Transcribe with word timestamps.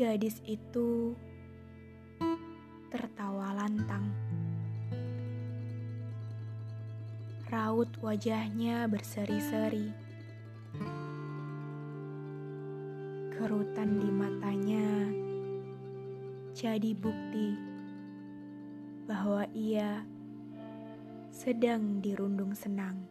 Gadis 0.00 0.40
itu 0.48 1.12
tertawa 2.88 3.52
lantang. 3.52 4.08
Raut 7.52 7.92
wajahnya 8.00 8.88
berseri-seri. 8.88 9.92
Kerutan 13.28 14.00
di 14.00 14.08
matanya 14.08 14.88
jadi 16.56 16.96
bukti 16.96 17.60
bahwa 19.04 19.44
ia 19.52 20.00
sedang 21.28 22.00
dirundung 22.00 22.56
senang. 22.56 23.04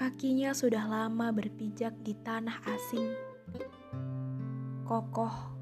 Kakinya 0.00 0.56
sudah 0.56 0.88
lama 0.88 1.28
berpijak 1.28 1.92
di 2.00 2.16
tanah 2.24 2.56
asing, 2.72 3.12
kokoh, 4.88 5.52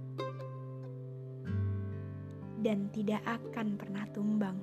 dan 2.62 2.86
tidak 2.94 3.18
akan 3.26 3.74
pernah 3.74 4.06
tumbang. 4.14 4.54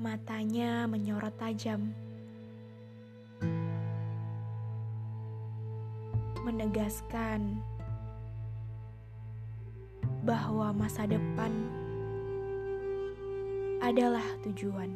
Matanya 0.00 0.88
menyorot 0.88 1.36
tajam, 1.36 1.92
menegaskan 6.48 7.60
bahwa 10.24 10.72
masa 10.72 11.04
depan 11.04 11.83
adalah 13.84 14.24
tujuan. 14.48 14.88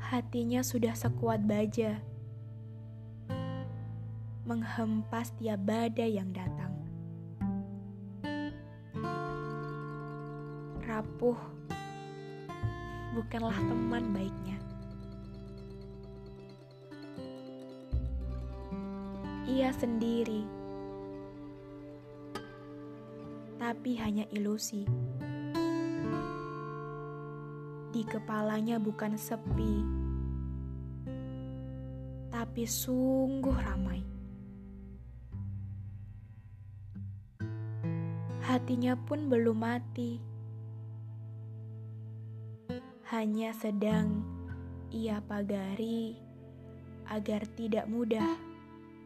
Hatinya 0.00 0.64
sudah 0.64 0.96
sekuat 0.96 1.44
baja, 1.44 2.00
menghempas 4.48 5.28
tiap 5.36 5.60
badai 5.60 6.16
yang 6.16 6.32
datang. 6.32 6.72
Rapuh 10.88 11.36
bukanlah 13.12 13.60
teman 13.60 14.16
baiknya. 14.16 14.56
Ia 19.44 19.68
sendiri 19.76 20.55
tapi 23.56 23.96
hanya 23.96 24.28
ilusi. 24.32 24.84
Di 27.92 28.02
kepalanya 28.04 28.76
bukan 28.76 29.16
sepi, 29.16 29.74
tapi 32.28 32.68
sungguh 32.68 33.56
ramai. 33.56 34.00
Hatinya 38.46 38.94
pun 38.94 39.26
belum 39.26 39.58
mati, 39.58 40.20
hanya 43.10 43.50
sedang 43.56 44.22
ia 44.90 45.18
pagari 45.24 46.14
agar 47.10 47.42
tidak 47.54 47.86
mudah 47.86 48.38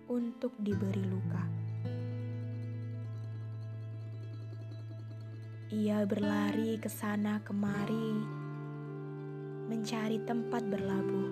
untuk 0.09 0.53
diberi 0.61 1.05
luka. 1.05 1.60
Ia 5.71 6.03
berlari 6.03 6.83
ke 6.83 6.91
sana 6.91 7.39
kemari, 7.47 8.11
mencari 9.71 10.19
tempat 10.27 10.67
berlabuh, 10.67 11.31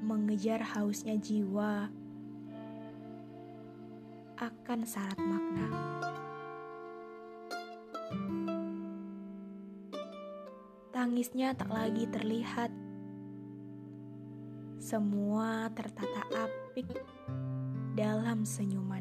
mengejar 0.00 0.64
hausnya 0.64 1.20
jiwa 1.20 1.92
akan 4.40 4.80
syarat 4.88 5.20
makna. 5.20 5.68
Tangisnya 10.88 11.52
tak 11.52 11.68
lagi 11.68 12.08
terlihat, 12.08 12.72
semua 14.80 15.68
tertata 15.76 16.24
apik 16.32 16.88
dalam 17.92 18.48
senyuman. 18.48 18.91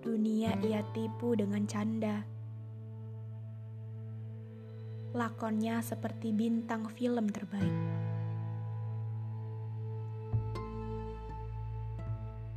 Dunia 0.00 0.56
ia 0.64 0.80
tipu 0.96 1.36
dengan 1.36 1.68
canda. 1.68 2.24
Lakonnya 5.12 5.84
seperti 5.84 6.32
bintang 6.32 6.88
film 6.96 7.28
terbaik. 7.28 7.76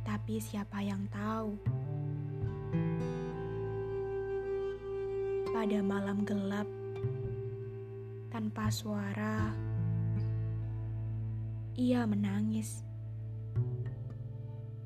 Tapi 0.08 0.40
siapa 0.40 0.80
yang 0.80 1.04
tahu? 1.12 1.60
Pada 5.52 5.78
malam 5.84 6.24
gelap, 6.24 6.68
tanpa 8.32 8.72
suara, 8.72 9.52
ia 11.76 12.08
menangis. 12.08 12.80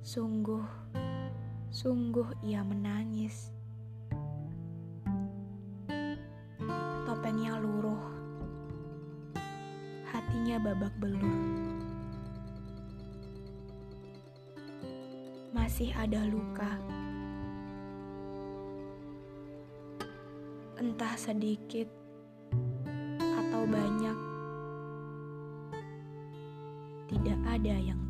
Sungguh 0.02 0.66
Sungguh 1.78 2.26
ia 2.42 2.58
menangis. 2.66 3.54
Topengnya 7.06 7.54
luruh. 7.54 8.02
Hatinya 10.10 10.58
babak 10.58 10.90
belur. 10.98 11.38
Masih 15.54 15.94
ada 15.94 16.26
luka. 16.26 16.82
Entah 20.82 21.14
sedikit 21.14 21.86
atau 23.22 23.62
banyak. 23.70 24.18
Tidak 27.06 27.38
ada 27.46 27.76
yang 27.78 28.02